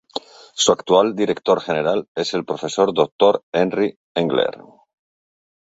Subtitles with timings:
[0.55, 4.57] Su actual director general es el profesor doctor Henry Engler.